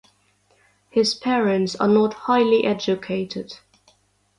[0.89, 3.57] His parents are not highly educated.